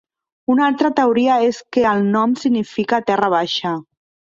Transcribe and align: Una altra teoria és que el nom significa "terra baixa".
Una 0.53 0.63
altra 0.69 0.91
teoria 1.01 1.37
és 1.51 1.61
que 1.77 1.85
el 1.93 2.03
nom 2.19 2.37
significa 2.47 3.05
"terra 3.13 3.35
baixa". 3.41 3.81